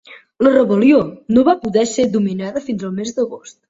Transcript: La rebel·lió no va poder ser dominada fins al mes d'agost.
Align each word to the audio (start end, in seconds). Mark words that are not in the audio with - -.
La 0.47 0.53
rebel·lió 0.55 1.03
no 1.37 1.45
va 1.51 1.57
poder 1.69 1.87
ser 1.95 2.09
dominada 2.19 2.67
fins 2.69 2.91
al 2.91 3.01
mes 3.01 3.19
d'agost. 3.21 3.59